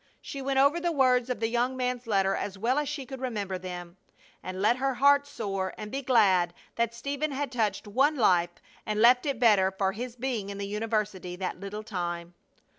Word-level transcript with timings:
She 0.19 0.41
went 0.41 0.57
over 0.57 0.79
the 0.79 0.91
words 0.91 1.29
of 1.29 1.39
the 1.39 1.47
young 1.47 1.77
man's 1.77 2.07
letter 2.07 2.33
as 2.35 2.57
well 2.57 2.79
as 2.79 2.89
she 2.89 3.05
could 3.05 3.21
remember 3.21 3.59
them, 3.59 3.97
and 4.41 4.59
let 4.59 4.77
her 4.77 4.95
heart 4.95 5.27
soar 5.27 5.75
and 5.77 5.91
be 5.91 6.01
glad 6.01 6.55
that 6.75 6.95
Stephen 6.95 7.29
had 7.31 7.51
touched 7.51 7.85
one 7.87 8.15
life 8.15 8.49
and 8.83 8.99
left 8.99 9.27
it 9.27 9.39
better 9.39 9.69
for 9.69 9.91
his 9.91 10.15
being 10.15 10.49
in 10.49 10.57
the 10.57 10.65
university 10.65 11.35
that 11.35 11.59
little 11.59 11.83
time. 11.83 12.33